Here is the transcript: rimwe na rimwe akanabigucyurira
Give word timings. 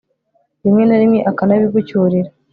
rimwe 0.63 0.83
na 0.85 0.97
rimwe 1.01 1.19
akanabigucyurira 1.31 2.29